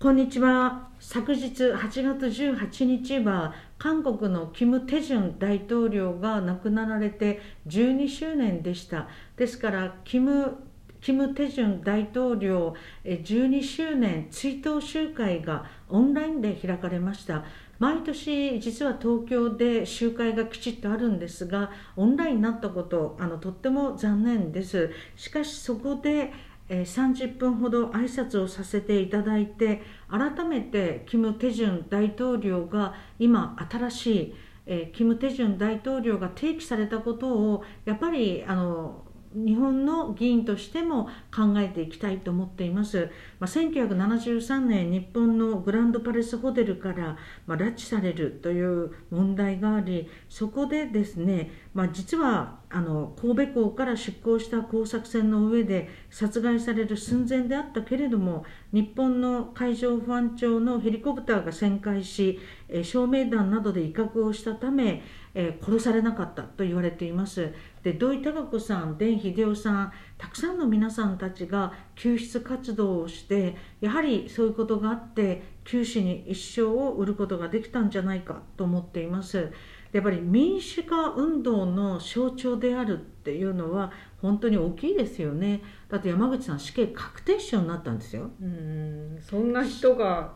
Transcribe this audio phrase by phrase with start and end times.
[0.00, 0.90] こんにちは。
[1.00, 9.08] 昨日8月18日は韓国のキム・テジュン大統領が亡くなられて12周年でした。
[9.36, 10.56] ですからキム
[11.00, 17.42] キム・テジュン大統領12周年追悼集会がオンラインで開かれました。
[17.80, 24.92] 毎年実は東京で集会がきちっとあるんですがオンラインになったことあのとっても残念です。
[25.16, 26.32] しかしそこで
[26.68, 34.34] え30分ほど挨拶をさせていただいて改めてキム・テジュン大統領が今新しい、
[34.66, 47.16] えキム・テジュン大統領が提起されたことをやっぱりあの日本の議員としても考えていきたいと思っています、まあ、1973年日本のグランドパレスホテルから、
[47.46, 62.38] まあ、拉致されるという問題がありそこでですね、まあ、実はあの神戸港から出港した工作船の上で殺害される寸前であったけれども日本の海上保安庁のヘリコプターが旋回し
[62.82, 65.02] 照明弾などで威嚇をしたため
[65.34, 67.52] え殺されなかったと言われています
[67.82, 79.52] で土井孝子さん田秀夫さんたくさんの皆さんたちが救出活動をしてやはりそういうことがあって九死に一生を売ることができたんじゃないかと思っています。
[79.92, 85.62] やっぱり民主化運動の象徴であるっていうのは本当に大きいですよね。
[85.88, 88.30] だって山口さん死刑確定証になったんですよ。
[88.40, 89.18] うん。
[89.20, 90.32] そんな人が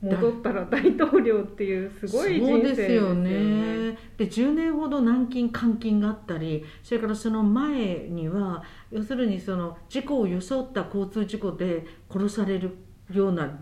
[0.00, 3.32] 戻ったら大統領っていうすごい人生ですよね。
[4.16, 12.76] で10年ほど軟禁監禁があったりそれからその前には要するにその事故を装った交通事故で殺される
[13.10, 13.58] ような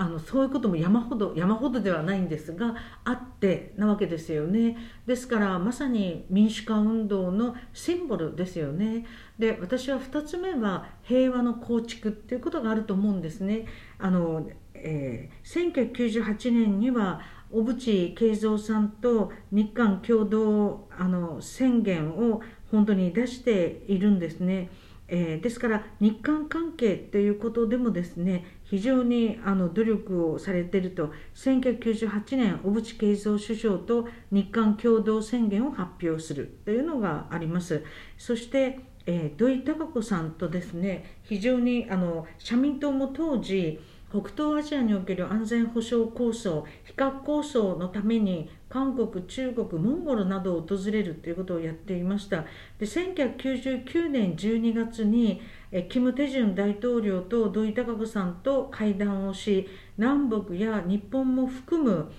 [0.00, 4.76] あのそういうことも山ほど山ほどではないんですがあってなわけですよね。
[5.06, 9.04] ですからまさに民主化運動のシンボルですよね。
[9.40, 13.66] で私は2つ目は平和の構築っていうことがあると思うんですね。
[13.98, 22.40] あの、えー、1998年には小渕恵三さんと日韓共同あの宣言を
[22.70, 24.70] 本当に出しているんですね。
[25.08, 31.10] えー、ですから日韓関係ということでもですね非常にあの努力をされていると。
[31.34, 36.58] 1998年小渕恵三首相と日韓共同宣言を発表する。
[36.64, 37.82] というのがあります。
[38.16, 38.80] そして
[39.10, 43.80] えー、土井孝子さんとですね非常にあの社民党も当時
[44.10, 52.44] 北東アジアにおける安全保障構想非核構想のために韓国、中国、モンゴルなどを訪れるということをやっていました。
[52.78, 59.68] で1999年12月にえキム・テジュン大統領と土井孝子さんと会談をし
[59.98, 62.10] 南北や日本も含む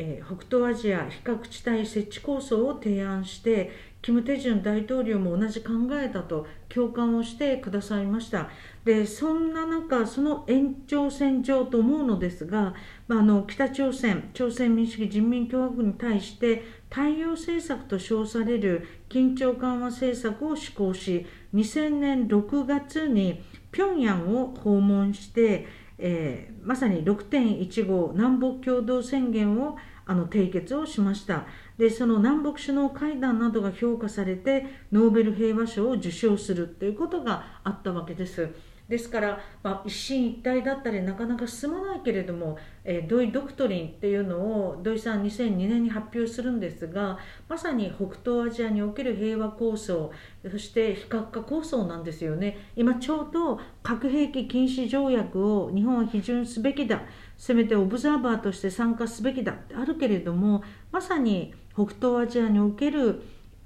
[0.00, 3.70] え北東アジア非核地帯設置構想を提案して
[4.00, 8.48] キム・テジュン大統領も同じ考えだと共感をしてくださいました。
[8.84, 12.74] でそんな中その延長線上と思うのですが、
[13.08, 23.42] まあ、あの北朝鮮朝鮮民主主義人民共和国に対して対応政策と称される緊張緩和政策を施行し2000年6月に
[23.72, 25.66] 平壌を訪問して
[25.98, 29.76] えー、まさに6.15南北共同宣言を
[30.06, 31.44] あの締結をしました
[31.76, 38.48] でその南北首脳会談などが評価されてノーベル平和賞を受賞するということがあったわけです。
[38.88, 47.18] ですから、まあ、一進一退だったりなかなか進まないけれども、えー、土井ドクトリンっていうのを土井さん2002年に発表するんですが
[47.48, 50.10] まさに北東アジアにおける平和構想
[50.50, 52.56] そして非核化構想なんですよね。
[52.76, 57.02] 今ちょうど核兵器禁止条約を日本は批准すべきだ。
[57.36, 59.52] せめてオブザーバーとして参加すべきだ。
[59.52, 63.22] ってあるけれどもまさに北東アジアにおける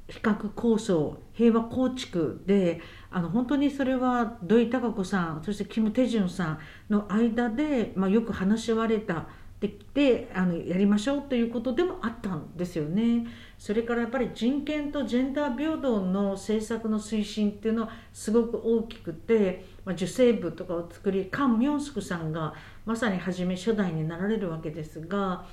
[0.09, 2.81] 非核構想平和構築で
[3.13, 6.59] あの本当にそれは土井孝子さんそしてキム・テジュンさん
[6.91, 9.27] の間で、まあ、よく話し合われた
[9.61, 13.25] でであのやりましょうということでもあったんですよね。
[13.57, 25.45] それからやっぱり人権とジェンダー平等の政策の推進っていうのはすごく大きくて、まあ、受精部とかを作りカン・ミョンスクさんがまさに初め初代になられるわけですが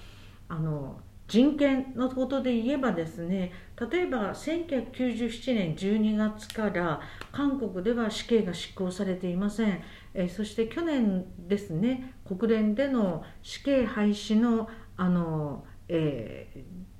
[0.47, 3.51] あの人権のことで言えばですね
[3.91, 6.99] 例えば1997年12月から
[7.31, 9.81] 韓国では死刑が執行されていません、
[10.15, 14.67] えそして去年ですね国連での死刑廃止の
[14.97, 16.49] あの、え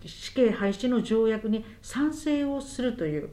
[0.02, 3.30] ー、死刑廃止の条約に賛成をするという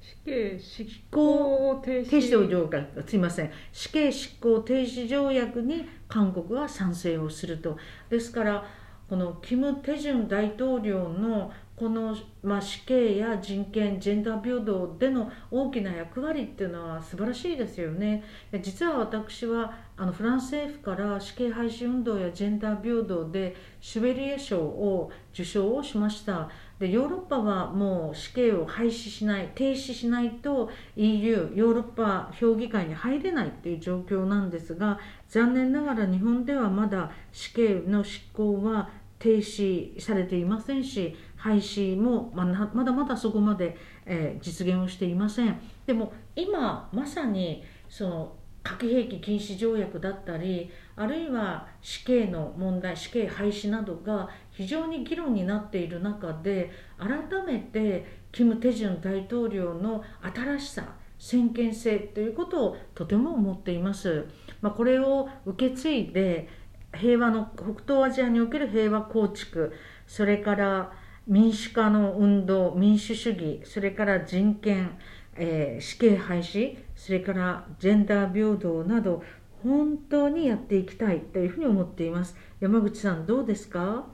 [0.00, 2.30] 死刑執行停止。
[2.48, 7.78] 条約すいません死刑執行停止条約に韓国は賛成をすると。
[8.10, 8.64] ですから
[9.10, 18.22] このキム・テジュン大統領のこの、まあ、死刑や人権ジェンダー平等での大きな役割っていうのは素晴らしいですよね。
[18.62, 26.48] 実は私はあのフランス政府から死刑廃止運動やジェンダー平等でシュベリエ賞を受賞をしました。
[26.78, 34.98] でヨーロッパはもう死刑を廃止しない停止しないと EU ヨーロッパ評議会に入れないっていう状況なんですが
[35.28, 38.88] 残念ながら日本ではまだ死刑の執行は
[39.20, 42.44] 停止されていませんし廃止もま
[42.74, 43.76] まだまだそこまで、
[44.06, 45.60] えー、実現をしていません。
[45.86, 64.26] でも今まさにその核兵器禁止条約だったりあるいは死刑の問題死刑廃止などが非常に議論になっている中で改めてキム・テジュン大統領の新しさ先見性ということをとても思っています、
[64.62, 66.48] まあ、これを受け継いで
[66.94, 69.72] 平和の北東アジアにおける平和構築
[70.06, 70.92] それから
[71.26, 74.98] 民主化の運動民主主義それから人権、
[75.36, 79.22] えー、死刑廃止それからジェンダー平等など
[79.62, 82.34] 本当にやっていきたいというふうに思っています。
[82.60, 84.06] 山口さんどうですか？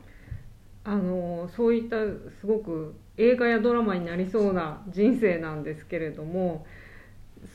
[0.82, 1.96] あのそういった
[2.40, 6.66] すごく映画やドラマになりそうな人生なんですけれども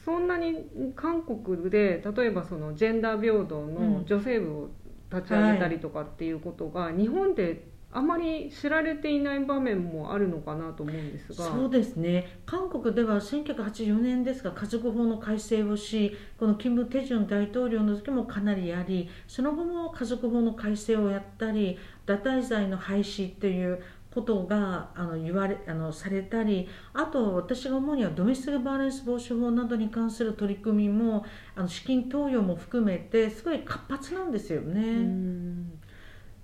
[0.05, 0.65] そんなに
[0.95, 4.69] 韓国で例えばそのジェンダー平等の女性部を
[5.11, 11.43] 立ち上げたりとかっていうことが日本であまり知られていない場面もあるのかなと思うんですが。
[11.45, 12.39] そうですね。
[12.45, 31.25] 韓国では1984年ですが家族法の改正をしこのキム・テジュン大統領の時もかなりやりその後も家族法の改正をやったり堕胎罪の廃止ということがあの言われあのされたりあと私が思うにはドメスティックバーレンス防止法などに関する取り組みも
[31.55, 35.07] あの資金投与も含めてすごい活発なんですよね。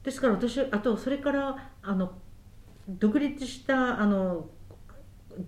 [0.04, 2.14] ですから私あとそれからあの
[2.88, 4.48] 独立したあの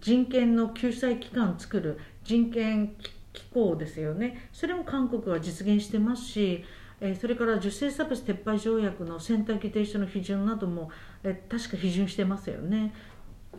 [0.01, 2.95] 人権の救済機関を作る人権
[3.31, 6.65] 機構ですよねそれも韓国は実現してますし、
[7.01, 10.89] えそれから受精差別撤廃条約の選択規定書の批准なども、
[11.23, 12.93] え確か批准してますよね。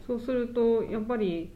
[0.06, 1.52] そうするとやっぱり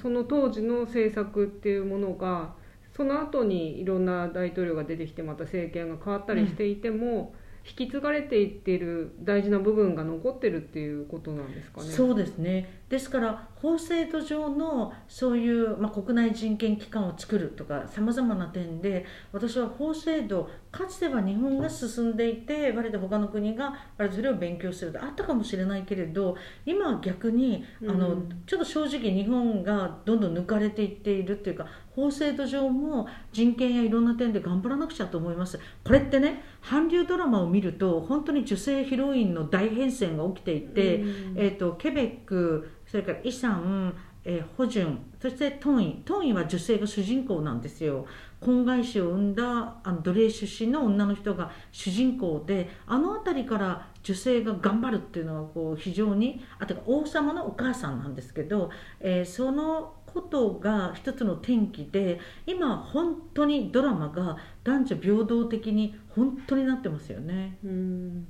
[0.00, 2.54] その当時の政策っていうものが
[2.96, 11.88] その後にいろんな大統領が出てきてまた政権が変わったりしていても、うん引き継がれていっている大事な部分が残ってるっていうことなんですかね。
[11.88, 12.82] そうですね。
[12.90, 23.74] ですから法制度上のそういう、まあ、国内人権機関を作るとかさまざまな点で私は法制度かつては日本が進んでいて割と他の国が
[24.12, 25.02] それを勉強すると。
[25.02, 35.58] あったかもしれないけれど今は逆にあの、うん、ちょっと正直日本がどんどん抜かれていっているっていうか法制度上も人権やいろんな点で頑張らなくちゃと思います。
[35.84, 43.94] これってね韓流ドラマを見ると本当に女性ヒロインの大変遷が起きていて、うん、えーと、ケベックそれからイサン、
[44.24, 46.02] えー、ホジュンそしてトンイ。
[46.04, 48.06] トンイは女性が主人公なんですよ。
[48.40, 58.68] 婚外子を産んだあの奴隷出身の女の人が主人公であの辺りから女性が頑張るっていうのはこう非常にあと王様のお母さんなんですけど、
[59.00, 67.58] えー、そのことが一つの転機で今本当にドラマが男女平等的に本当になってますよね。
[67.64, 68.26] うん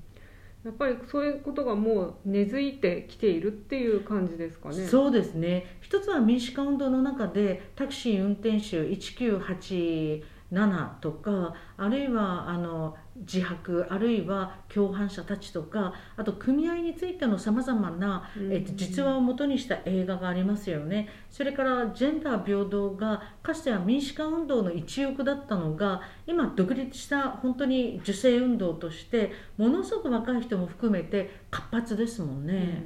[0.64, 4.86] やっぱりそういうことがもう根付いてきているっていう感じですかね。
[4.86, 5.76] そうですね。
[5.82, 21.08] 一つは民主化運動の中でタクシー運転手1987とかあるいはあの自白あるいは共犯者たちとかあと組合についてのさまざまな、えっと、実話をもとにした映画がありますよね。
[21.30, 32.82] それからジェンダー平等がかつては民主化運動の一翼だったのが今独立した本当に女性運動としてものすごく若い人も含めて活発ですもんね。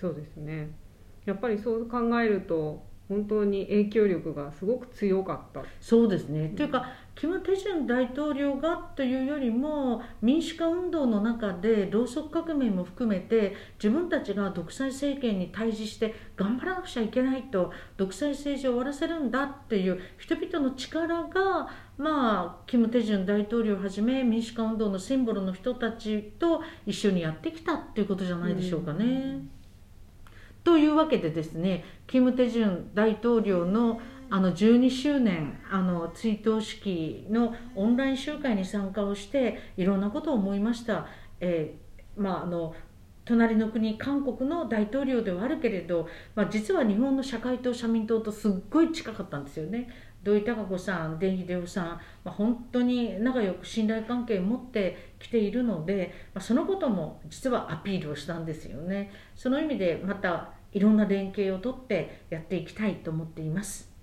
[0.00, 0.70] そうですね。
[1.24, 5.62] やっぱりそう考えると本当に影響力がすごく強かった。
[5.80, 29.04] そうですね、うん、というかキム・テジュン大統領がというよりも民主化運動の中でろうそく革命も含めて自分たちが独裁政権に対峙して頑張らなくちゃいけないと独裁政治を終わらせるんだっていう人々の力がまあキム・テジュン大統領をはじめ民主化運動のシンボルの人たちと一緒にやってきたっていうことじゃないでしょうかね。
[29.04, 29.50] うん
[30.64, 34.00] というわけでですねキム・テジュン大統領の
[34.34, 41.06] あの12周年あの追悼式のオンライン集会に参加をしていろんなことを思いました。
[41.38, 42.74] えー、まああの
[43.24, 49.88] 隣の国韓国の大統領ではあるけれど、まあ、実は日本の社会党社民党とすっごい近かったんですよね
[50.24, 59.12] 土井孝子さん、田秀夫さん、まあ、本当に仲良く信頼関係を持ってきているので、まあ、そのことも実はアピールをしたんですよね。
[59.36, 63.93] その意味でまたいろんな連携をとってやっていきたいと思っています。